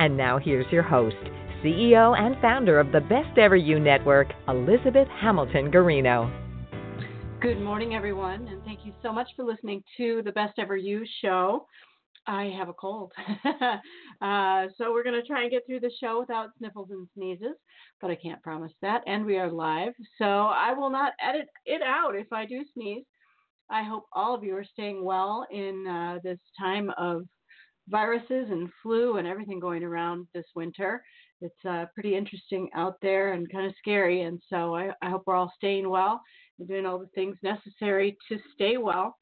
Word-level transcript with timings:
And 0.00 0.16
now 0.16 0.38
here's 0.38 0.72
your 0.72 0.82
host, 0.82 1.14
CEO 1.62 2.18
and 2.18 2.34
founder 2.40 2.80
of 2.80 2.90
the 2.90 3.02
Best 3.02 3.36
Ever 3.36 3.56
You 3.56 3.78
Network, 3.78 4.28
Elizabeth 4.48 5.06
Hamilton 5.20 5.70
Guarino. 5.70 6.24
Good 7.42 7.60
morning, 7.60 7.94
everyone, 7.94 8.48
and 8.48 8.64
thank 8.64 8.86
you 8.86 8.94
so 9.02 9.12
much 9.12 9.28
for 9.36 9.44
listening 9.44 9.84
to 9.98 10.22
the 10.24 10.32
Best 10.32 10.58
Ever 10.58 10.74
You 10.74 11.04
show. 11.20 11.66
I 12.26 12.44
have 12.44 12.70
a 12.70 12.72
cold. 12.72 13.12
uh, 13.44 14.68
so 14.78 14.90
we're 14.90 15.04
going 15.04 15.20
to 15.20 15.26
try 15.26 15.42
and 15.42 15.50
get 15.50 15.66
through 15.66 15.80
the 15.80 15.92
show 16.02 16.18
without 16.18 16.48
sniffles 16.56 16.88
and 16.92 17.06
sneezes, 17.14 17.56
but 18.00 18.10
I 18.10 18.14
can't 18.14 18.42
promise 18.42 18.72
that. 18.80 19.02
And 19.06 19.26
we 19.26 19.36
are 19.36 19.52
live, 19.52 19.92
so 20.16 20.24
I 20.24 20.72
will 20.72 20.88
not 20.88 21.12
edit 21.22 21.46
it 21.66 21.82
out 21.82 22.16
if 22.16 22.32
I 22.32 22.46
do 22.46 22.64
sneeze. 22.72 23.04
I 23.68 23.82
hope 23.82 24.06
all 24.14 24.34
of 24.34 24.44
you 24.44 24.56
are 24.56 24.64
staying 24.64 25.04
well 25.04 25.46
in 25.50 25.86
uh, 25.86 26.20
this 26.24 26.38
time 26.58 26.90
of 26.96 27.26
viruses 27.90 28.48
and 28.50 28.68
flu 28.82 29.16
and 29.16 29.26
everything 29.26 29.60
going 29.60 29.82
around 29.82 30.26
this 30.34 30.46
winter. 30.54 31.02
It's 31.40 31.64
uh, 31.68 31.86
pretty 31.94 32.16
interesting 32.16 32.68
out 32.74 32.96
there 33.00 33.32
and 33.32 33.50
kind 33.50 33.66
of 33.66 33.74
scary. 33.78 34.22
And 34.22 34.40
so 34.48 34.74
I, 34.74 34.90
I, 35.02 35.10
hope 35.10 35.22
we're 35.26 35.34
all 35.34 35.52
staying 35.56 35.88
well 35.88 36.20
and 36.58 36.68
doing 36.68 36.84
all 36.84 36.98
the 36.98 37.08
things 37.14 37.36
necessary 37.42 38.16
to 38.28 38.38
stay 38.54 38.76
well. 38.76 39.16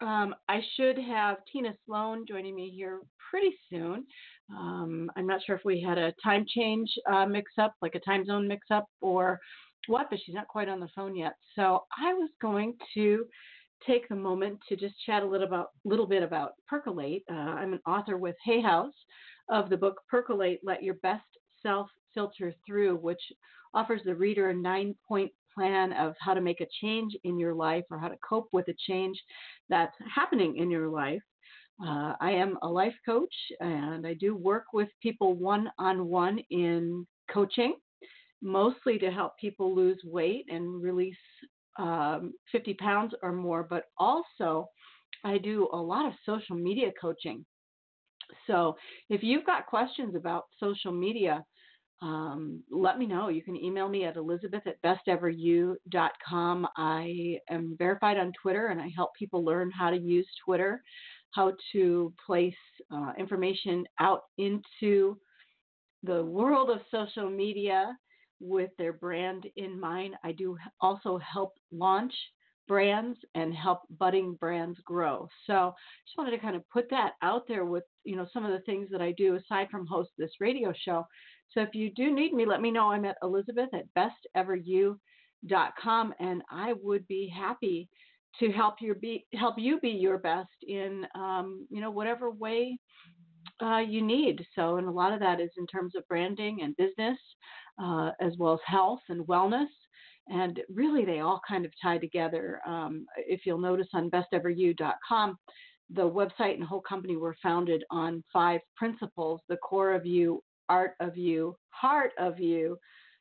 Um, 0.00 0.34
I 0.48 0.60
should 0.76 0.98
have 0.98 1.38
Tina 1.52 1.74
Sloan 1.84 2.24
joining 2.26 2.54
me 2.54 2.70
here 2.74 3.00
pretty 3.30 3.54
soon. 3.68 4.06
Um, 4.50 5.10
I'm 5.16 5.26
not 5.26 5.40
sure 5.44 5.56
if 5.56 5.64
we 5.64 5.82
had 5.82 5.98
a 5.98 6.14
time 6.24 6.46
change 6.48 6.88
uh, 7.10 7.26
mix 7.26 7.52
up, 7.58 7.74
like 7.82 7.94
a 7.94 8.00
time 8.00 8.24
zone 8.24 8.48
mix 8.48 8.66
up, 8.70 8.86
or 9.00 9.38
what, 9.88 10.08
but 10.08 10.18
she's 10.24 10.34
not 10.34 10.48
quite 10.48 10.68
on 10.68 10.80
the 10.80 10.88
phone 10.94 11.16
yet. 11.16 11.34
So 11.54 11.84
I 11.98 12.14
was 12.14 12.30
going 12.40 12.74
to 12.94 13.26
take 13.86 14.06
a 14.10 14.14
moment 14.14 14.58
to 14.68 14.76
just 14.76 14.94
chat 15.04 15.22
a 15.22 15.26
little 15.26 15.46
about 15.46 15.70
little 15.84 16.06
bit 16.06 16.22
about 16.22 16.52
Percolate. 16.66 17.22
Uh, 17.30 17.34
I'm 17.34 17.72
an 17.72 17.80
author 17.86 18.16
with 18.16 18.36
Hay 18.44 18.60
House 18.60 18.94
of 19.50 19.70
the 19.70 19.76
book 19.76 20.00
Percolate: 20.10 20.60
Let 20.62 20.82
Your 20.82 20.94
Best 20.94 21.26
Self 21.62 21.88
Filter 22.14 22.54
Through, 22.66 22.96
which 22.96 23.20
offers 23.74 24.00
the 24.04 24.14
reader 24.14 24.50
a 24.50 24.54
nine-point 24.54 25.30
plan 25.54 25.92
of 25.92 26.14
how 26.20 26.34
to 26.34 26.40
make 26.40 26.60
a 26.60 26.66
change 26.80 27.16
in 27.24 27.38
your 27.38 27.54
life 27.54 27.84
or 27.90 27.98
how 27.98 28.08
to 28.08 28.16
cope 28.26 28.48
with 28.52 28.68
a 28.68 28.74
change 28.86 29.20
that's 29.68 29.94
happening 30.14 30.56
in 30.56 30.70
your 30.70 30.88
life. 30.88 31.22
Uh, 31.84 32.14
I 32.20 32.32
am 32.32 32.58
a 32.62 32.68
life 32.68 32.94
coach 33.06 33.34
and 33.60 34.06
I 34.06 34.14
do 34.14 34.34
work 34.34 34.64
with 34.72 34.88
people 35.02 35.34
one 35.34 35.70
on 35.78 36.06
one 36.06 36.40
in 36.50 37.06
coaching, 37.30 37.76
mostly 38.42 38.98
to 38.98 39.10
help 39.10 39.38
people 39.38 39.74
lose 39.74 40.00
weight 40.04 40.46
and 40.48 40.82
release 40.82 41.16
um, 41.78 42.34
50 42.52 42.74
pounds 42.74 43.14
or 43.22 43.32
more, 43.32 43.62
but 43.62 43.84
also 43.96 44.68
I 45.24 45.38
do 45.38 45.68
a 45.72 45.76
lot 45.76 46.06
of 46.06 46.12
social 46.26 46.56
media 46.56 46.90
coaching. 47.00 47.44
So 48.46 48.76
if 49.08 49.22
you've 49.22 49.46
got 49.46 49.66
questions 49.66 50.14
about 50.14 50.44
social 50.60 50.92
media, 50.92 51.44
um, 52.00 52.62
let 52.70 52.98
me 52.98 53.06
know. 53.06 53.28
You 53.28 53.42
can 53.42 53.56
email 53.56 53.88
me 53.88 54.04
at 54.04 54.16
elizabeth 54.16 54.62
at 54.66 54.80
besteveryou.com. 54.82 56.68
I 56.76 57.38
am 57.50 57.74
verified 57.78 58.18
on 58.18 58.32
Twitter 58.40 58.68
and 58.68 58.80
I 58.80 58.90
help 58.94 59.10
people 59.18 59.44
learn 59.44 59.70
how 59.70 59.90
to 59.90 59.98
use 59.98 60.28
Twitter, 60.44 60.80
how 61.32 61.54
to 61.72 62.12
place 62.24 62.54
uh, 62.92 63.12
information 63.18 63.84
out 63.98 64.22
into 64.36 65.18
the 66.04 66.24
world 66.24 66.70
of 66.70 66.80
social 66.92 67.28
media 67.28 67.96
with 68.40 68.70
their 68.78 68.92
brand 68.92 69.46
in 69.56 69.78
mind. 69.78 70.14
I 70.24 70.32
do 70.32 70.56
also 70.80 71.18
help 71.18 71.54
launch 71.72 72.12
brands 72.68 73.18
and 73.34 73.54
help 73.54 73.80
budding 73.98 74.36
brands 74.38 74.78
grow. 74.84 75.28
So 75.46 75.74
just 76.06 76.18
wanted 76.18 76.32
to 76.32 76.38
kind 76.38 76.54
of 76.54 76.68
put 76.70 76.88
that 76.90 77.12
out 77.22 77.48
there 77.48 77.64
with, 77.64 77.84
you 78.04 78.14
know, 78.14 78.26
some 78.32 78.44
of 78.44 78.52
the 78.52 78.60
things 78.60 78.88
that 78.92 79.00
I 79.00 79.12
do 79.12 79.36
aside 79.36 79.68
from 79.70 79.86
host 79.86 80.10
this 80.18 80.32
radio 80.38 80.72
show. 80.84 81.06
So 81.50 81.62
if 81.62 81.74
you 81.74 81.90
do 81.90 82.14
need 82.14 82.34
me, 82.34 82.44
let 82.44 82.60
me 82.60 82.70
know. 82.70 82.92
I'm 82.92 83.06
at 83.06 83.16
Elizabeth 83.22 83.70
at 83.72 83.86
besteveryou.com 84.36 86.14
and 86.20 86.42
I 86.50 86.74
would 86.82 87.08
be 87.08 87.32
happy 87.34 87.88
to 88.38 88.52
help 88.52 88.74
you 88.80 88.94
be 88.94 89.26
help 89.34 89.54
you 89.58 89.80
be 89.80 89.88
your 89.88 90.18
best 90.18 90.50
in 90.66 91.06
um, 91.14 91.66
you 91.70 91.80
know 91.80 91.90
whatever 91.90 92.30
way 92.30 92.78
uh, 93.62 93.78
you 93.78 94.02
need. 94.02 94.44
So, 94.54 94.76
and 94.76 94.86
a 94.86 94.90
lot 94.90 95.12
of 95.12 95.20
that 95.20 95.40
is 95.40 95.50
in 95.58 95.66
terms 95.66 95.94
of 95.96 96.06
branding 96.08 96.62
and 96.62 96.76
business, 96.76 97.18
uh, 97.82 98.10
as 98.20 98.34
well 98.38 98.54
as 98.54 98.60
health 98.64 99.00
and 99.08 99.26
wellness. 99.26 99.68
And 100.28 100.60
really, 100.68 101.04
they 101.04 101.20
all 101.20 101.40
kind 101.48 101.64
of 101.64 101.72
tie 101.82 101.98
together. 101.98 102.60
Um, 102.66 103.06
if 103.16 103.40
you'll 103.44 103.58
notice 103.58 103.88
on 103.94 104.10
besteveryou.com, 104.10 105.38
the 105.90 106.02
website 106.02 106.54
and 106.54 106.64
whole 106.64 106.82
company 106.82 107.16
were 107.16 107.36
founded 107.42 107.82
on 107.90 108.22
five 108.32 108.60
principles 108.76 109.40
the 109.48 109.56
core 109.56 109.94
of 109.94 110.04
you, 110.04 110.42
art 110.68 110.92
of 111.00 111.16
you, 111.16 111.56
heart 111.70 112.12
of 112.18 112.38
you, 112.38 112.76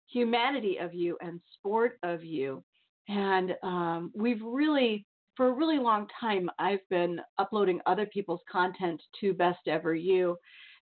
humanity 0.07 0.77
of 0.77 0.93
you, 0.93 1.17
and 1.21 1.39
sport 1.53 1.97
of 2.03 2.23
you. 2.23 2.63
And 3.07 3.55
um, 3.63 4.11
we've 4.13 4.41
really 4.43 5.05
for 5.37 5.47
a 5.47 5.53
really 5.53 5.77
long 5.77 6.07
time, 6.19 6.49
I've 6.59 6.87
been 6.89 7.21
uploading 7.37 7.79
other 7.85 8.07
people's 8.07 8.41
content 8.51 9.01
to 9.21 9.33
Best 9.33 9.67
Ever 9.67 9.95
You, 9.95 10.35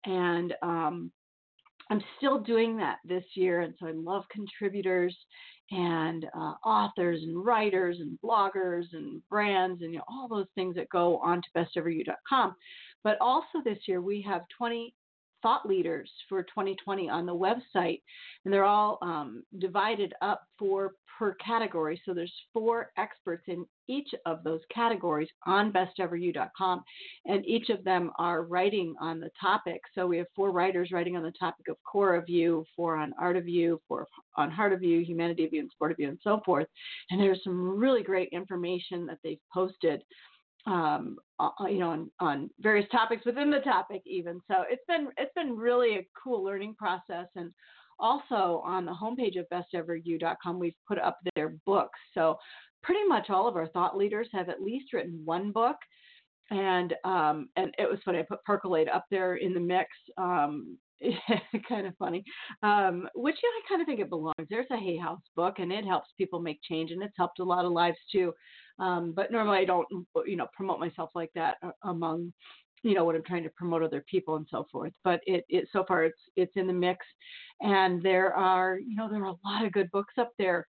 and 0.05 0.53
um, 0.61 1.11
I'm 1.89 2.03
still 2.17 2.39
doing 2.39 2.77
that 2.77 2.97
this 3.05 3.23
year. 3.33 3.61
And 3.61 3.73
so 3.79 3.87
I 3.87 3.91
love 3.91 4.23
contributors 4.31 5.15
and 5.71 6.25
uh, 6.35 6.53
authors 6.65 7.23
and 7.23 7.43
writers 7.43 7.97
and 7.99 8.19
bloggers 8.23 8.85
and 8.93 9.21
brands 9.29 9.81
and 9.81 9.93
you 9.93 9.99
know, 9.99 10.05
all 10.09 10.27
those 10.27 10.47
things 10.53 10.75
that 10.75 10.89
go 10.89 11.17
on 11.19 11.41
to 11.41 11.47
besteveryou.com. 11.55 12.55
But 13.03 13.17
also 13.19 13.61
this 13.63 13.79
year 13.87 14.01
we 14.01 14.21
have 14.21 14.41
20 14.57 14.93
thought 15.41 15.65
leaders 15.65 16.09
for 16.29 16.43
2020 16.43 17.09
on 17.09 17.25
the 17.25 17.35
website, 17.35 18.01
and 18.45 18.53
they're 18.53 18.63
all 18.63 18.97
um, 19.01 19.43
divided 19.59 20.13
up 20.21 20.43
for 20.57 20.93
per 21.21 21.35
category. 21.35 22.01
So 22.03 22.15
there's 22.15 22.33
four 22.51 22.89
experts 22.97 23.43
in 23.47 23.63
each 23.87 24.09
of 24.25 24.43
those 24.43 24.61
categories 24.73 25.27
on 25.45 25.71
besteveryou.com, 25.71 26.83
and 27.25 27.45
each 27.45 27.69
of 27.69 27.83
them 27.83 28.09
are 28.17 28.41
writing 28.41 28.95
on 28.99 29.19
the 29.19 29.29
topic. 29.39 29.81
So 29.93 30.07
we 30.07 30.17
have 30.17 30.25
four 30.35 30.51
writers 30.51 30.89
writing 30.91 31.15
on 31.15 31.21
the 31.21 31.33
topic 31.39 31.67
of 31.67 31.77
core 31.83 32.15
of 32.15 32.27
you, 32.27 32.65
four 32.75 32.95
on 32.95 33.13
art 33.19 33.37
of 33.37 33.47
you, 33.47 33.79
four 33.87 34.07
on 34.35 34.49
heart 34.49 34.73
of 34.73 34.81
you, 34.81 35.05
humanity 35.05 35.45
of 35.45 35.53
you, 35.53 35.59
and 35.59 35.69
sport 35.69 35.91
of 35.91 35.99
you, 35.99 36.09
and 36.09 36.17
so 36.23 36.41
forth. 36.43 36.65
And 37.11 37.21
there's 37.21 37.43
some 37.43 37.77
really 37.77 38.01
great 38.01 38.29
information 38.31 39.05
that 39.05 39.19
they've 39.23 39.37
posted 39.53 40.01
um, 40.67 41.17
uh, 41.39 41.49
uh, 41.59 41.65
you 41.65 41.79
know, 41.79 41.89
on, 41.89 42.11
on 42.19 42.49
various 42.59 42.87
topics 42.91 43.25
within 43.25 43.49
the 43.49 43.59
topic 43.59 44.01
even. 44.05 44.39
So 44.47 44.63
it's 44.69 44.83
been 44.87 45.09
it's 45.17 45.33
been 45.35 45.55
really 45.55 45.97
a 45.97 46.07
cool 46.21 46.43
learning 46.43 46.75
process. 46.75 47.27
And 47.35 47.51
also 47.99 48.61
on 48.65 48.85
the 48.85 48.91
homepage 48.91 49.39
of 49.39 49.45
besteveryou.com, 49.49 50.59
we've 50.59 50.73
put 50.87 50.99
up 50.99 51.19
their 51.35 51.55
books. 51.65 51.99
So 52.13 52.37
pretty 52.83 53.03
much 53.07 53.29
all 53.29 53.47
of 53.47 53.55
our 53.55 53.67
thought 53.67 53.97
leaders 53.97 54.27
have 54.33 54.49
at 54.49 54.61
least 54.61 54.93
written 54.93 55.21
one 55.23 55.51
book. 55.51 55.77
And 56.49 56.93
um, 57.05 57.49
and 57.55 57.73
it 57.77 57.89
was 57.89 57.99
funny. 58.03 58.19
I 58.19 58.23
put 58.23 58.43
Percolate 58.43 58.89
up 58.89 59.05
there 59.09 59.35
in 59.35 59.53
the 59.53 59.59
mix. 59.59 59.89
Um, 60.17 60.77
kind 61.67 61.87
of 61.87 61.95
funny. 61.97 62.23
Um, 62.63 63.07
which 63.15 63.37
I 63.43 63.61
kind 63.69 63.81
of 63.81 63.87
think 63.87 63.99
it 63.99 64.09
belongs. 64.09 64.47
There's 64.49 64.67
a 64.71 64.77
Hay 64.77 64.97
House 64.97 65.21
book, 65.35 65.59
and 65.59 65.71
it 65.71 65.85
helps 65.85 66.09
people 66.17 66.39
make 66.41 66.59
change, 66.63 66.91
and 66.91 67.01
it's 67.03 67.17
helped 67.17 67.39
a 67.39 67.43
lot 67.43 67.65
of 67.65 67.71
lives 67.71 67.97
too. 68.11 68.33
Um, 68.79 69.13
but 69.15 69.31
normally 69.31 69.59
I 69.59 69.65
don't, 69.65 69.87
you 70.25 70.35
know, 70.35 70.47
promote 70.55 70.79
myself 70.79 71.11
like 71.15 71.31
that 71.35 71.57
uh, 71.63 71.71
among, 71.83 72.33
you 72.83 72.93
know, 72.95 73.03
what 73.05 73.15
I'm 73.15 73.23
trying 73.23 73.43
to 73.43 73.49
promote 73.49 73.83
other 73.83 74.03
people 74.09 74.35
and 74.37 74.47
so 74.49 74.65
forth. 74.71 74.93
But 75.03 75.21
it, 75.25 75.45
it 75.49 75.67
so 75.71 75.83
far 75.87 76.03
it's 76.03 76.19
it's 76.35 76.55
in 76.55 76.67
the 76.67 76.73
mix, 76.73 77.05
and 77.61 78.01
there 78.03 78.33
are, 78.33 78.79
you 78.79 78.95
know, 78.95 79.09
there 79.09 79.23
are 79.23 79.33
a 79.33 79.47
lot 79.47 79.65
of 79.65 79.71
good 79.71 79.89
books 79.91 80.15
up 80.17 80.31
there. 80.37 80.67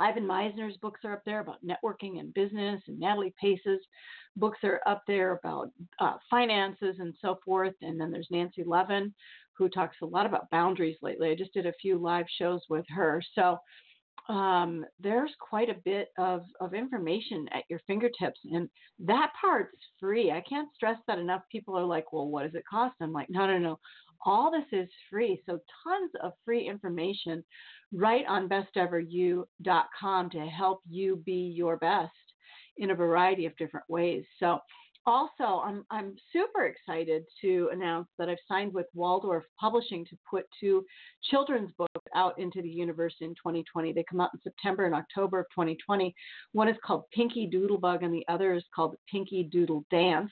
Ivan 0.00 0.26
Misner's 0.26 0.76
books 0.78 1.00
are 1.04 1.12
up 1.12 1.22
there 1.24 1.40
about 1.40 1.64
networking 1.64 2.18
and 2.18 2.34
business, 2.34 2.80
and 2.88 2.98
Natalie 2.98 3.34
Pace's 3.40 3.80
books 4.36 4.58
are 4.64 4.80
up 4.86 5.02
there 5.06 5.32
about 5.32 5.70
uh, 6.00 6.14
finances 6.28 6.96
and 6.98 7.14
so 7.20 7.38
forth. 7.44 7.74
And 7.82 8.00
then 8.00 8.10
there's 8.10 8.28
Nancy 8.30 8.64
Levin, 8.64 9.14
who 9.52 9.68
talks 9.68 9.96
a 10.02 10.06
lot 10.06 10.26
about 10.26 10.50
boundaries 10.50 10.96
lately. 11.02 11.30
I 11.30 11.34
just 11.34 11.52
did 11.52 11.66
a 11.66 11.74
few 11.80 11.98
live 11.98 12.26
shows 12.38 12.62
with 12.70 12.84
her. 12.88 13.22
So 13.34 13.58
um, 14.28 14.84
there's 15.00 15.32
quite 15.40 15.68
a 15.68 15.80
bit 15.84 16.08
of, 16.18 16.42
of 16.60 16.74
information 16.74 17.48
at 17.52 17.64
your 17.68 17.80
fingertips, 17.86 18.40
and 18.44 18.68
that 19.00 19.32
part's 19.40 19.76
free. 19.98 20.30
I 20.30 20.42
can't 20.48 20.68
stress 20.74 20.98
that 21.06 21.18
enough. 21.18 21.42
People 21.50 21.76
are 21.76 21.84
like, 21.84 22.12
well, 22.12 22.28
what 22.28 22.44
does 22.44 22.54
it 22.54 22.64
cost? 22.70 22.94
I'm 23.00 23.12
like, 23.12 23.28
no, 23.28 23.46
no, 23.46 23.58
no. 23.58 23.78
All 24.24 24.50
this 24.50 24.66
is 24.72 24.88
free. 25.10 25.42
So, 25.46 25.58
tons 25.84 26.10
of 26.22 26.32
free 26.44 26.68
information 26.68 27.44
right 27.92 28.24
on 28.28 28.48
besteveryou.com 28.48 30.30
to 30.30 30.40
help 30.46 30.80
you 30.88 31.22
be 31.24 31.52
your 31.54 31.76
best 31.76 32.12
in 32.76 32.90
a 32.90 32.94
variety 32.94 33.46
of 33.46 33.56
different 33.56 33.86
ways. 33.88 34.24
So, 34.38 34.60
also, 35.06 35.62
I'm, 35.64 35.84
I'm 35.90 36.14
super 36.32 36.66
excited 36.66 37.24
to 37.40 37.70
announce 37.72 38.06
that 38.18 38.28
I've 38.28 38.36
signed 38.46 38.74
with 38.74 38.86
Waldorf 38.94 39.44
Publishing 39.58 40.04
to 40.06 40.16
put 40.30 40.44
two 40.60 40.84
children's 41.30 41.72
books 41.78 42.06
out 42.14 42.38
into 42.38 42.60
the 42.60 42.68
universe 42.68 43.14
in 43.20 43.30
2020. 43.30 43.92
They 43.92 44.04
come 44.08 44.20
out 44.20 44.30
in 44.34 44.40
September 44.42 44.84
and 44.84 44.94
October 44.94 45.40
of 45.40 45.46
2020. 45.54 46.14
One 46.52 46.68
is 46.68 46.76
called 46.84 47.04
Pinky 47.14 47.48
Doodlebug, 47.52 48.04
and 48.04 48.12
the 48.12 48.24
other 48.28 48.52
is 48.52 48.64
called 48.74 48.94
Pinky 49.10 49.48
Doodle 49.50 49.84
Dance. 49.90 50.30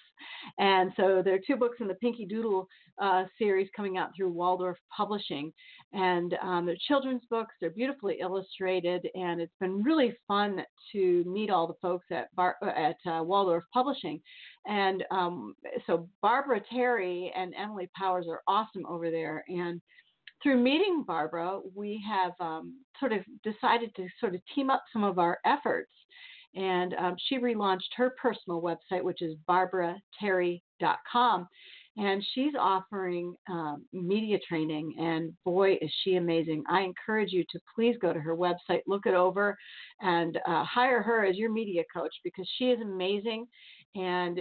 And 0.59 0.93
so 0.97 1.23
there 1.25 1.35
are 1.35 1.41
two 1.47 1.57
books 1.57 1.79
in 1.81 1.89
the 1.89 1.95
Pinky 1.95 2.27
Doodle 2.27 2.69
uh, 3.01 3.25
series 3.39 3.69
coming 3.77 3.97
out 3.97 4.11
through 4.17 4.31
Waldorf 4.31 4.79
Publishing. 4.95 5.53
And 5.93 6.35
um, 6.43 6.67
they're 6.67 6.77
children's 6.87 7.23
books, 7.31 7.55
they're 7.61 7.71
beautifully 7.71 8.19
illustrated, 8.21 9.09
and 9.15 9.41
it's 9.41 9.55
been 9.59 9.83
really 9.83 10.15
fun 10.27 10.63
to 10.93 11.25
meet 11.27 11.51
all 11.51 11.67
the 11.67 11.75
folks 11.81 12.07
at, 12.11 12.35
Bar- 12.35 12.59
at 12.63 12.97
uh, 13.11 13.23
Waldorf 13.23 13.65
Publishing. 13.73 14.21
And 14.67 15.05
um, 15.11 15.55
so 15.87 16.09
Barbara 16.21 16.61
Terry 16.71 17.33
and 17.35 17.55
Emily 17.55 17.89
Powers 17.97 18.27
are 18.29 18.43
awesome 18.47 18.85
over 18.87 19.11
there. 19.11 19.45
And 19.49 19.81
through 20.43 20.63
meeting 20.63 21.05
Barbara, 21.07 21.61
we 21.75 22.05
have 22.09 22.33
um, 22.41 22.75
sort 23.01 23.13
of 23.13 23.21
decided 23.43 23.95
to 23.97 24.07
sort 24.21 24.35
of 24.35 24.41
team 24.55 24.71
up 24.71 24.83
some 24.93 25.05
of 25.05 25.19
our 25.19 25.39
efforts. 25.45 25.91
And 26.55 26.95
um, 26.95 27.17
she 27.29 27.39
relaunched 27.39 27.93
her 27.97 28.15
personal 28.21 28.63
website, 28.63 29.03
which 29.03 29.23
is 29.23 29.37
barbaraterry.com. 29.49 31.49
And 31.99 32.25
she's 32.33 32.53
offering 32.59 33.35
um, 33.51 33.85
media 33.93 34.39
training, 34.49 34.95
and 34.99 35.33
boy, 35.45 35.73
is 35.83 35.91
she 36.05 36.15
amazing. 36.15 36.63
I 36.71 36.83
encourage 36.83 37.33
you 37.33 37.45
to 37.51 37.59
please 37.75 37.97
go 38.01 38.13
to 38.13 38.21
her 38.21 38.37
website, 38.37 38.83
look 38.87 39.07
it 39.07 39.15
over, 39.15 39.57
and 40.01 40.39
uh, 40.47 40.65
hire 40.65 41.03
her 41.03 41.25
as 41.25 41.37
your 41.37 41.51
media 41.51 41.83
coach 41.93 42.15
because 42.23 42.49
she 42.57 42.67
is 42.67 42.81
amazing 42.81 43.47
and 43.97 44.39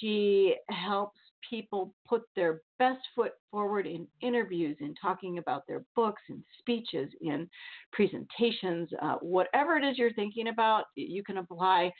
she 0.00 0.56
helps 0.68 1.18
people 1.48 1.94
put 2.08 2.22
their 2.34 2.62
best 2.78 3.00
foot 3.14 3.32
forward 3.50 3.86
in 3.86 4.06
interviews, 4.20 4.76
in 4.80 4.94
talking 5.00 5.38
about 5.38 5.62
their 5.66 5.84
books, 5.94 6.22
in 6.28 6.42
speeches, 6.58 7.08
in 7.20 7.48
presentations, 7.92 8.88
uh, 9.00 9.16
whatever 9.20 9.76
it 9.76 9.84
is 9.84 9.96
you're 9.96 10.12
thinking 10.14 10.48
about, 10.48 10.84
you 10.96 11.22
can 11.22 11.38
apply 11.38 11.92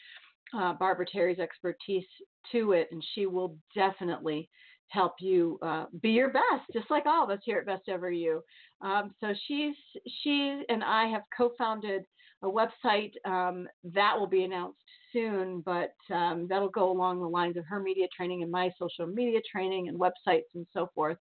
uh, 0.55 0.75
Barbara 0.75 1.07
Terry's 1.11 1.39
expertise 1.39 2.05
to 2.53 2.73
it, 2.73 2.89
and 2.93 3.03
she 3.15 3.27
will 3.27 3.57
definitely 3.75 4.49
help 4.89 5.15
you 5.21 5.59
uh, 5.63 5.87
be 6.01 6.11
your 6.11 6.31
best, 6.31 6.63
just 6.73 6.91
like 6.91 7.07
all 7.07 7.25
of 7.25 7.31
us 7.31 7.41
here 7.45 7.59
at 7.59 7.67
Best 7.67 7.89
Ever 7.89 8.11
You. 8.11 8.43
Um, 8.81 9.13
so 9.21 9.35
she's 9.47 9.75
she 10.23 10.63
and 10.69 10.85
I 10.85 11.07
have 11.07 11.23
co-founded 11.37 12.05
a 12.43 12.47
website 12.47 13.13
um, 13.25 13.67
that 13.95 14.19
will 14.19 14.27
be 14.27 14.45
announced 14.45 14.79
soon, 15.13 15.63
but 15.65 15.95
um, 16.15 16.47
that'll 16.49 16.69
go 16.69 16.91
along 16.91 17.21
the 17.21 17.27
lines 17.27 17.57
of 17.57 17.65
her 17.67 17.81
media 17.81 18.07
training 18.15 18.43
and 18.43 18.53
my 18.53 18.71
social 18.79 19.07
media 19.07 19.41
training 19.51 19.89
and 19.89 19.99
websites 19.99 20.45
and 20.55 20.67
so 20.73 20.91
forth. 20.95 21.17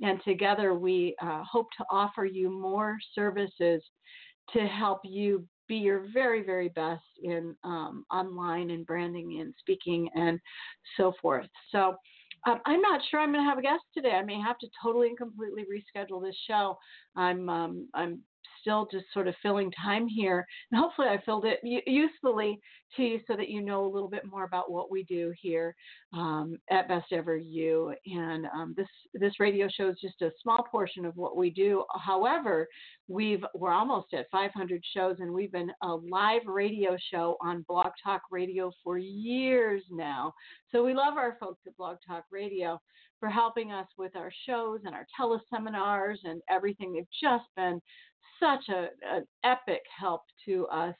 And 0.00 0.20
together 0.24 0.74
we 0.74 1.14
uh, 1.22 1.42
hope 1.44 1.68
to 1.78 1.84
offer 1.90 2.24
you 2.24 2.50
more 2.50 2.96
services 3.14 3.82
to 4.52 4.60
help 4.66 5.00
you 5.04 5.46
be 5.68 5.76
your 5.76 6.06
very, 6.12 6.42
very 6.42 6.68
best 6.68 7.02
in 7.22 7.54
um, 7.64 8.04
online 8.12 8.70
and 8.70 8.86
branding 8.86 9.40
and 9.40 9.54
speaking 9.58 10.08
and 10.14 10.40
so 10.96 11.12
forth. 11.20 11.46
So 11.72 11.96
um, 12.46 12.60
I'm 12.66 12.80
not 12.80 13.00
sure 13.10 13.20
I'm 13.20 13.32
going 13.32 13.44
to 13.44 13.48
have 13.48 13.58
a 13.58 13.62
guest 13.62 13.82
today. 13.94 14.12
I 14.12 14.22
may 14.22 14.40
have 14.40 14.58
to 14.58 14.68
totally 14.82 15.08
and 15.08 15.16
completely 15.16 15.64
reschedule 15.64 16.22
this 16.22 16.36
show. 16.46 16.78
I'm 17.16 17.48
um, 17.48 17.88
I'm 17.94 18.20
still 18.64 18.88
just 18.90 19.04
sort 19.12 19.28
of 19.28 19.34
filling 19.42 19.70
time 19.72 20.08
here. 20.08 20.46
And 20.72 20.80
hopefully, 20.80 21.08
I 21.08 21.20
filled 21.24 21.44
it 21.44 21.60
usefully 21.86 22.58
to 22.96 23.02
you 23.02 23.20
so 23.26 23.36
that 23.36 23.48
you 23.48 23.60
know 23.60 23.84
a 23.84 23.92
little 23.92 24.08
bit 24.08 24.24
more 24.24 24.44
about 24.44 24.70
what 24.70 24.90
we 24.90 25.04
do 25.04 25.32
here 25.40 25.74
um, 26.12 26.56
at 26.70 26.88
Best 26.88 27.12
Ever 27.12 27.36
You. 27.36 27.92
And 28.06 28.46
um, 28.46 28.74
this 28.76 28.88
this 29.12 29.38
radio 29.38 29.68
show 29.68 29.90
is 29.90 29.98
just 30.00 30.22
a 30.22 30.30
small 30.42 30.64
portion 30.70 31.04
of 31.04 31.14
what 31.16 31.36
we 31.36 31.50
do. 31.50 31.84
However, 32.00 32.66
we've 33.08 33.44
we're 33.54 33.72
almost 33.72 34.14
at 34.14 34.26
500 34.30 34.82
shows, 34.94 35.16
and 35.18 35.30
we've 35.30 35.52
been 35.52 35.72
a 35.82 35.94
live 35.94 36.42
radio 36.46 36.96
show 37.12 37.36
on 37.42 37.64
Blog 37.68 37.92
Talk 38.02 38.22
Radio 38.30 38.72
for 38.82 38.96
years 38.96 39.82
now. 39.90 40.32
So 40.72 40.84
we 40.84 40.94
love 40.94 41.16
our 41.16 41.36
folks 41.38 41.60
at 41.66 41.76
Blog 41.76 41.98
Talk 42.06 42.24
Radio 42.30 42.80
for 43.20 43.28
helping 43.30 43.72
us 43.72 43.86
with 43.96 44.14
our 44.16 44.30
shows 44.46 44.80
and 44.84 44.94
our 44.94 45.06
teleseminars 45.18 46.18
and 46.24 46.42
everything. 46.50 46.92
They've 46.92 47.06
just 47.22 47.46
been 47.56 47.80
such 48.44 48.68
a, 48.68 48.88
an 49.16 49.24
epic 49.44 49.82
help 49.98 50.22
to 50.44 50.66
us 50.66 50.94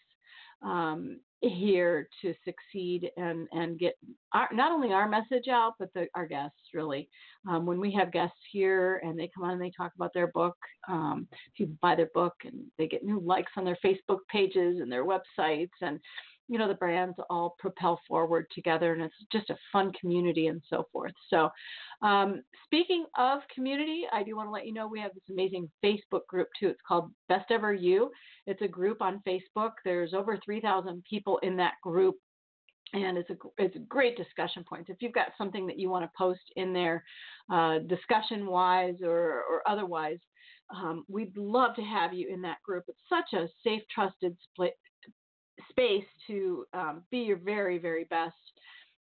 um, 0.65 1.19
here 1.41 2.09
to 2.23 2.33
succeed 2.43 3.11
and 3.19 3.47
and 3.53 3.79
get 3.79 3.95
our, 4.33 4.49
not 4.53 4.73
only 4.73 4.93
our 4.93 5.09
message 5.09 5.49
out 5.51 5.75
but 5.79 5.93
the, 5.95 6.07
our 6.15 6.27
guests 6.27 6.57
really. 6.73 7.09
Um, 7.49 7.67
when 7.67 7.79
we 7.79 7.93
have 7.93 8.13
guests 8.13 8.39
here 8.51 9.03
and 9.05 9.19
they 9.19 9.31
come 9.35 9.45
on 9.45 9.53
and 9.53 9.61
they 9.61 9.73
talk 9.77 9.93
about 9.95 10.13
their 10.15 10.29
book 10.29 10.57
um, 10.89 11.29
people 11.57 11.75
buy 11.83 11.95
their 11.95 12.11
book 12.15 12.35
and 12.45 12.63
they 12.79 12.89
get 12.89 13.05
new 13.05 13.21
likes 13.21 13.53
on 13.57 13.65
their 13.65 13.79
facebook 13.85 14.21
pages 14.31 14.81
and 14.81 14.91
their 14.91 15.05
websites 15.05 15.69
and 15.83 16.01
you 16.49 16.59
know 16.59 16.69
the 16.69 16.75
brands 16.75 17.17
all 17.31 17.57
propel 17.59 18.01
forward 18.07 18.47
together 18.55 18.93
and 18.93 19.03
it's 19.03 19.15
just 19.33 19.51
a 19.51 19.57
fun 19.73 19.93
community 19.99 20.49
and 20.49 20.63
so 20.69 20.87
forth 20.93 21.13
so 21.31 21.49
um, 22.03 22.43
speaking 22.65 23.05
of 23.17 23.41
community 23.55 24.05
i 24.13 24.23
do 24.23 24.37
want 24.37 24.47
to 24.47 24.53
let 24.53 24.67
you 24.67 24.73
know 24.73 24.87
we 24.87 25.01
have 25.01 25.15
this 25.15 25.23
amazing 25.31 25.71
facebook 25.85 26.27
group 26.29 26.49
too 26.59 26.69
it's 26.69 26.81
called 26.87 27.11
best 27.29 27.51
ever 27.51 27.73
you 27.73 28.11
it's 28.47 28.63
a 28.63 28.69
group 28.69 29.01
on 29.01 29.23
facebook 29.27 29.73
there's 29.85 30.15
over 30.15 30.39
3000 30.45 31.03
people 31.09 31.39
in 31.43 31.57
that 31.57 31.75
group 31.83 32.17
and 32.93 33.19
it's 33.19 33.31
a 33.31 33.37
it's 33.59 33.75
a 33.75 33.81
great 33.81 34.17
discussion 34.17 34.63
point. 34.63 34.87
If 34.89 34.99
you've 35.01 35.13
got 35.13 35.33
something 35.37 35.67
that 35.67 35.79
you 35.79 35.91
want 35.91 36.05
to 36.05 36.11
post 36.17 36.43
in 36.55 36.73
there, 36.73 37.03
uh, 37.53 37.79
discussion 37.89 38.47
wise 38.47 38.95
or 39.03 39.43
or 39.51 39.63
otherwise, 39.67 40.19
um, 40.75 41.05
we'd 41.09 41.37
love 41.37 41.75
to 41.77 41.83
have 41.83 42.15
you 42.15 42.33
in 42.33 42.41
that 42.43 42.63
group. 42.63 42.85
It's 42.87 42.99
such 43.09 43.39
a 43.39 43.49
safe, 43.65 43.83
trusted 43.93 44.37
split 44.53 44.75
space 45.75 46.05
to 46.27 46.65
um, 46.73 47.03
be 47.11 47.19
your 47.19 47.39
very 47.39 47.79
very 47.79 48.05
best 48.05 48.35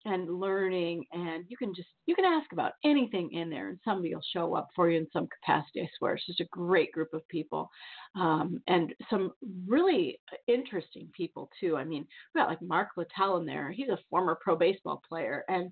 and 0.04 0.40
learning 0.40 1.04
and 1.12 1.44
you 1.48 1.56
can 1.56 1.74
just 1.74 1.88
you 2.06 2.14
can 2.14 2.24
ask 2.24 2.52
about 2.52 2.72
anything 2.84 3.30
in 3.32 3.48
there 3.48 3.68
and 3.68 3.78
somebody 3.84 4.14
will 4.14 4.22
show 4.32 4.54
up 4.54 4.68
for 4.74 4.90
you 4.90 4.98
in 4.98 5.06
some 5.12 5.28
capacity 5.28 5.80
i 5.80 5.88
swear. 5.98 6.14
It's 6.14 6.26
just 6.26 6.40
a 6.40 6.46
great 6.50 6.92
group 6.92 7.10
of 7.12 7.26
people 7.28 7.70
um, 8.16 8.60
and 8.66 8.94
some 9.08 9.32
really 9.66 10.18
interesting 10.48 11.08
people 11.16 11.48
too. 11.60 11.76
I 11.76 11.84
mean 11.84 12.06
we 12.34 12.40
got 12.40 12.48
like 12.48 12.62
mark 12.62 12.88
littell 12.96 13.36
in 13.36 13.46
there. 13.46 13.70
He's 13.70 13.88
a 13.88 13.98
former 14.10 14.38
pro 14.40 14.56
baseball 14.56 15.02
player 15.08 15.44
and 15.48 15.70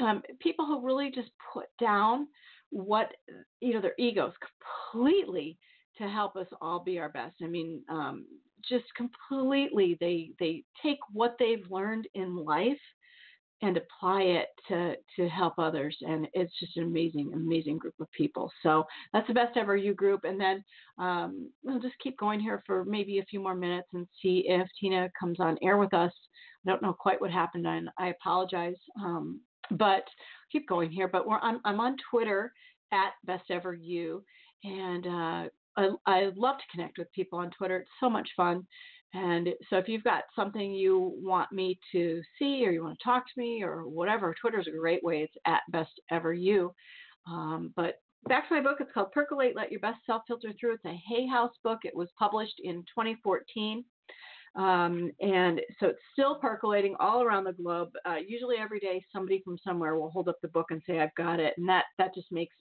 um, 0.00 0.22
people 0.40 0.64
who 0.64 0.84
really 0.84 1.10
just 1.10 1.30
put 1.52 1.66
down 1.80 2.28
what 2.70 3.12
you 3.60 3.74
know 3.74 3.80
their 3.80 3.94
egos 3.98 4.32
completely 4.92 5.58
to 5.98 6.08
help 6.08 6.36
us 6.36 6.46
all 6.62 6.82
be 6.82 6.98
our 6.98 7.08
best. 7.10 7.36
I 7.42 7.46
mean 7.46 7.82
um, 7.90 8.24
just 8.68 8.86
completely 8.96 9.96
they 10.00 10.30
they 10.38 10.62
take 10.82 10.98
what 11.12 11.36
they've 11.38 11.64
learned 11.70 12.06
in 12.14 12.36
life 12.36 12.78
and 13.60 13.76
apply 13.76 14.22
it 14.22 14.48
to 14.68 14.94
to 15.16 15.28
help 15.28 15.54
others 15.58 15.96
and 16.02 16.28
it's 16.32 16.52
just 16.60 16.76
an 16.76 16.84
amazing 16.84 17.32
amazing 17.34 17.78
group 17.78 17.94
of 18.00 18.10
people. 18.12 18.50
So 18.62 18.84
that's 19.12 19.26
the 19.26 19.34
best 19.34 19.56
ever 19.56 19.76
you 19.76 19.94
group 19.94 20.20
and 20.24 20.40
then 20.40 20.64
um, 20.98 21.50
we'll 21.64 21.80
just 21.80 21.98
keep 22.02 22.16
going 22.18 22.40
here 22.40 22.62
for 22.66 22.84
maybe 22.84 23.18
a 23.18 23.24
few 23.24 23.40
more 23.40 23.54
minutes 23.56 23.88
and 23.94 24.06
see 24.22 24.44
if 24.46 24.66
tina 24.80 25.10
comes 25.18 25.40
on 25.40 25.58
air 25.62 25.76
with 25.76 25.92
us. 25.92 26.12
I 26.66 26.70
don't 26.70 26.82
know 26.82 26.92
quite 26.92 27.20
what 27.20 27.30
happened 27.30 27.66
and 27.66 27.88
i 27.98 28.08
apologize 28.08 28.76
um, 29.02 29.40
but 29.72 30.04
keep 30.52 30.68
going 30.68 30.90
here. 30.90 31.08
But 31.08 31.26
we're 31.26 31.40
on, 31.40 31.60
i'm 31.64 31.80
on 31.80 31.96
twitter 32.10 32.52
at 32.92 33.12
best 33.24 33.50
ever 33.50 33.74
you 33.74 34.22
and 34.64 35.06
uh, 35.06 35.48
I, 35.78 35.90
I 36.06 36.30
love 36.34 36.56
to 36.58 36.64
connect 36.72 36.98
with 36.98 37.12
people 37.12 37.38
on 37.38 37.50
Twitter. 37.50 37.78
It's 37.78 37.90
so 38.00 38.10
much 38.10 38.28
fun. 38.36 38.66
And 39.14 39.48
so 39.70 39.76
if 39.78 39.88
you've 39.88 40.04
got 40.04 40.24
something 40.36 40.72
you 40.72 41.14
want 41.22 41.50
me 41.52 41.78
to 41.92 42.20
see 42.38 42.66
or 42.66 42.70
you 42.70 42.82
want 42.82 42.98
to 42.98 43.04
talk 43.04 43.24
to 43.24 43.40
me 43.40 43.62
or 43.62 43.88
whatever, 43.88 44.34
Twitter's 44.38 44.66
a 44.66 44.76
great 44.76 45.02
way. 45.02 45.22
It's 45.22 45.36
at 45.46 45.62
best 45.70 45.92
ever 46.10 46.34
you. 46.34 46.74
Um, 47.26 47.72
but 47.76 48.00
back 48.28 48.48
to 48.48 48.54
my 48.56 48.60
book. 48.60 48.78
It's 48.80 48.90
called 48.92 49.12
Percolate, 49.12 49.56
Let 49.56 49.70
Your 49.70 49.80
Best 49.80 49.98
Self 50.04 50.22
Filter 50.26 50.52
Through. 50.58 50.74
It's 50.74 50.84
a 50.84 51.00
Hay 51.08 51.26
House 51.26 51.54
book. 51.64 51.80
It 51.84 51.96
was 51.96 52.08
published 52.18 52.60
in 52.62 52.82
2014. 52.94 53.84
Um, 54.56 55.12
and 55.20 55.60
so 55.78 55.86
it's 55.86 56.02
still 56.12 56.36
percolating 56.36 56.96
all 56.98 57.22
around 57.22 57.44
the 57.44 57.52
globe. 57.52 57.90
Uh, 58.04 58.16
usually 58.26 58.56
every 58.58 58.80
day, 58.80 59.04
somebody 59.12 59.40
from 59.44 59.56
somewhere 59.64 59.96
will 59.96 60.10
hold 60.10 60.28
up 60.28 60.38
the 60.42 60.48
book 60.48 60.66
and 60.70 60.82
say, 60.86 60.98
I've 61.00 61.14
got 61.16 61.38
it. 61.38 61.54
And 61.56 61.68
that, 61.68 61.84
that 61.98 62.14
just 62.14 62.32
makes 62.32 62.54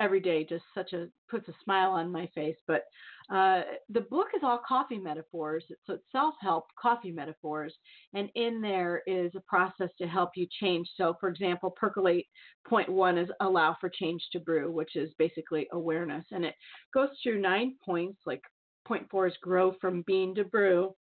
every 0.00 0.20
day 0.20 0.44
just 0.44 0.64
such 0.74 0.92
a 0.92 1.08
puts 1.30 1.48
a 1.48 1.52
smile 1.62 1.90
on 1.90 2.10
my 2.10 2.28
face. 2.34 2.56
But 2.66 2.84
uh, 3.32 3.62
the 3.90 4.00
book 4.00 4.28
is 4.34 4.42
all 4.42 4.60
coffee 4.66 4.98
metaphors. 4.98 5.64
It's 5.68 6.02
self-help 6.10 6.64
coffee 6.80 7.12
metaphors, 7.12 7.72
and 8.14 8.28
in 8.34 8.60
there 8.60 9.02
is 9.06 9.30
a 9.36 9.42
process 9.46 9.90
to 9.98 10.08
help 10.08 10.30
you 10.34 10.46
change. 10.60 10.88
So, 10.96 11.14
for 11.20 11.28
example, 11.28 11.70
percolate 11.70 12.26
point 12.66 12.88
one 12.88 13.18
is 13.18 13.28
allow 13.40 13.76
for 13.80 13.88
change 13.88 14.22
to 14.32 14.40
brew, 14.40 14.72
which 14.72 14.96
is 14.96 15.10
basically 15.18 15.68
awareness, 15.72 16.24
and 16.32 16.44
it 16.44 16.54
goes 16.92 17.10
through 17.22 17.40
nine 17.40 17.76
points. 17.84 18.18
Like 18.26 18.42
point 18.86 19.06
four 19.10 19.28
is 19.28 19.34
grow 19.42 19.74
from 19.80 20.02
bean 20.06 20.34
to 20.34 20.44
brew. 20.44 20.94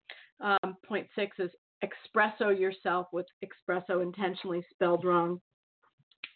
Um, 0.41 0.75
point 0.85 1.07
six 1.15 1.37
is 1.39 1.51
espresso 1.83 2.59
yourself 2.59 3.07
with 3.13 3.27
espresso 3.45 4.01
intentionally 4.01 4.65
spelled 4.73 5.05
wrong. 5.05 5.39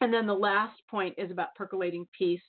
And 0.01 0.13
then 0.13 0.27
the 0.27 0.33
last 0.33 0.81
point 0.89 1.15
is 1.17 1.31
about 1.31 1.55
percolating 1.55 2.07
peace 2.17 2.41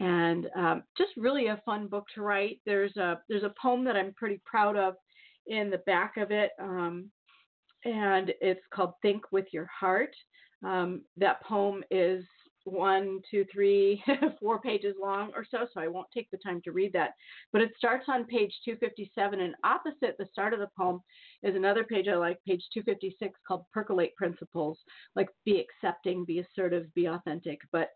and 0.00 0.48
um, 0.56 0.82
just 0.96 1.10
really 1.16 1.46
a 1.46 1.60
fun 1.64 1.88
book 1.88 2.06
to 2.14 2.22
write. 2.22 2.60
There's 2.66 2.96
a 2.96 3.20
there's 3.28 3.44
a 3.44 3.54
poem 3.60 3.84
that 3.84 3.96
I'm 3.96 4.14
pretty 4.14 4.40
proud 4.44 4.76
of 4.76 4.94
in 5.46 5.70
the 5.70 5.78
back 5.78 6.16
of 6.16 6.30
it, 6.30 6.50
um, 6.60 7.10
and 7.84 8.32
it's 8.40 8.60
called 8.72 8.94
"Think 9.02 9.22
with 9.32 9.46
Your 9.52 9.66
Heart." 9.66 10.14
Um, 10.64 11.02
that 11.16 11.42
poem 11.42 11.82
is 11.90 12.24
one, 12.66 13.20
two, 13.30 13.44
three, 13.52 14.02
four 14.40 14.60
pages 14.60 14.94
long 15.00 15.30
or 15.34 15.44
so, 15.48 15.66
so 15.72 15.80
I 15.80 15.88
won't 15.88 16.08
take 16.12 16.30
the 16.30 16.38
time 16.38 16.60
to 16.64 16.72
read 16.72 16.92
that. 16.92 17.12
But 17.52 17.62
it 17.62 17.72
starts 17.76 18.06
on 18.08 18.24
page 18.24 18.52
257, 18.64 19.40
and 19.40 19.54
opposite 19.64 20.16
the 20.18 20.26
start 20.32 20.52
of 20.52 20.60
the 20.60 20.68
poem 20.78 21.00
is 21.42 21.54
another 21.54 21.84
page 21.84 22.08
I 22.08 22.16
like, 22.16 22.38
page 22.46 22.64
256, 22.74 23.38
called 23.46 23.64
Percolate 23.72 24.16
Principles, 24.16 24.78
like 25.14 25.28
be 25.44 25.60
accepting, 25.60 26.24
be 26.24 26.40
assertive, 26.40 26.92
be 26.94 27.06
authentic. 27.06 27.60
But 27.72 27.90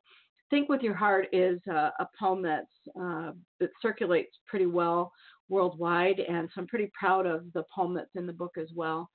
Think 0.51 0.69
with 0.69 0.83
Your 0.83 0.95
Heart 0.95 1.29
is 1.33 1.61
a, 1.69 1.93
a 2.01 2.09
poem 2.19 2.43
that's 2.43 2.67
uh, 3.01 3.31
that 3.61 3.71
circulates 3.81 4.37
pretty 4.49 4.67
well 4.67 5.13
worldwide, 5.51 6.21
and 6.21 6.49
so 6.49 6.61
I'm 6.61 6.67
pretty 6.67 6.91
proud 6.99 7.27
of 7.27 7.45
the 7.53 7.65
poem 7.75 7.95
that's 7.95 8.15
in 8.15 8.27
the 8.27 8.33
book 8.33 8.53
as 8.59 8.69
well. 8.75 9.11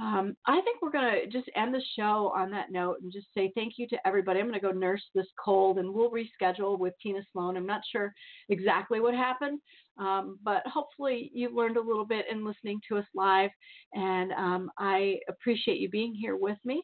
Um, 0.00 0.36
I 0.46 0.60
think 0.60 0.80
we're 0.80 0.90
going 0.90 1.12
to 1.12 1.26
just 1.26 1.50
end 1.56 1.74
the 1.74 1.82
show 1.98 2.32
on 2.34 2.50
that 2.52 2.70
note 2.70 2.98
and 3.02 3.12
just 3.12 3.26
say 3.34 3.52
thank 3.54 3.74
you 3.76 3.86
to 3.88 4.06
everybody. 4.06 4.40
I'm 4.40 4.48
going 4.48 4.60
to 4.60 4.66
go 4.66 4.72
nurse 4.72 5.02
this 5.14 5.26
cold, 5.42 5.78
and 5.78 5.92
we'll 5.92 6.10
reschedule 6.10 6.78
with 6.78 6.94
Tina 7.02 7.20
Sloan. 7.32 7.56
I'm 7.56 7.66
not 7.66 7.82
sure 7.90 8.12
exactly 8.48 9.00
what 9.00 9.14
happened, 9.14 9.60
um, 9.98 10.38
but 10.42 10.62
hopefully 10.66 11.30
you 11.34 11.54
learned 11.54 11.76
a 11.76 11.82
little 11.82 12.06
bit 12.06 12.26
in 12.30 12.46
listening 12.46 12.80
to 12.88 12.98
us 12.98 13.06
live, 13.14 13.50
and 13.94 14.32
um, 14.32 14.70
I 14.78 15.18
appreciate 15.28 15.78
you 15.78 15.90
being 15.90 16.14
here 16.14 16.36
with 16.36 16.58
me 16.64 16.82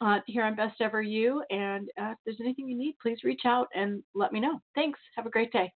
uh, 0.00 0.18
here 0.26 0.44
on 0.44 0.56
Best 0.56 0.80
Ever 0.80 1.02
You. 1.02 1.42
And 1.50 1.88
uh, 2.00 2.12
if 2.12 2.18
there's 2.24 2.40
anything 2.40 2.68
you 2.68 2.76
need, 2.76 2.96
please 3.00 3.18
reach 3.24 3.42
out 3.44 3.68
and 3.74 4.02
let 4.14 4.32
me 4.32 4.40
know. 4.40 4.60
Thanks. 4.74 4.98
Have 5.16 5.26
a 5.26 5.30
great 5.30 5.52
day. 5.52 5.72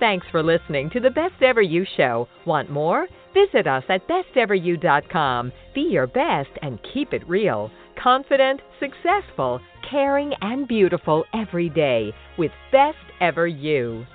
Thanks 0.00 0.26
for 0.30 0.42
listening 0.42 0.90
to 0.90 1.00
the 1.00 1.10
Best 1.10 1.40
Ever 1.42 1.62
You 1.62 1.84
show. 1.96 2.26
Want 2.46 2.70
more? 2.70 3.06
Visit 3.34 3.66
us 3.68 3.84
at 3.88 4.08
besteveryou.com. 4.08 5.52
Be 5.74 5.82
your 5.82 6.06
best 6.08 6.50
and 6.62 6.80
keep 6.92 7.12
it 7.12 7.28
real. 7.28 7.70
Confident, 8.02 8.60
successful, 8.80 9.60
caring, 9.88 10.32
and 10.40 10.66
beautiful 10.66 11.24
every 11.34 11.68
day 11.68 12.12
with 12.38 12.50
Best 12.72 12.96
Ever 13.20 13.46
You. 13.46 14.06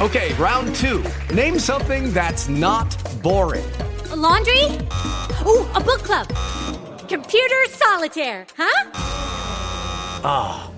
Okay, 0.00 0.34
round 0.34 0.74
two. 0.76 1.02
Name 1.34 1.58
something 1.58 2.12
that's 2.12 2.48
not 2.48 2.94
boring 3.22 3.64
a 4.12 4.16
laundry? 4.16 4.64
Ooh, 5.46 5.66
a 5.74 5.80
book 5.80 6.02
club. 6.02 6.28
Computer 7.08 7.64
solitaire, 7.68 8.46
huh? 8.56 8.90
Ah, 10.24 10.68
oh, 10.68 10.71